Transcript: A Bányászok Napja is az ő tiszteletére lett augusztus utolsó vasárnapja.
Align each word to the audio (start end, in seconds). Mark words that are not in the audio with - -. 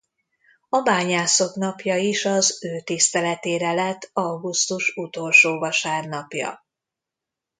A 0.69 0.81
Bányászok 0.81 1.55
Napja 1.55 1.97
is 1.97 2.25
az 2.25 2.63
ő 2.63 2.79
tiszteletére 2.79 3.71
lett 3.73 4.09
augusztus 4.13 4.93
utolsó 4.95 5.59
vasárnapja. 5.59 6.65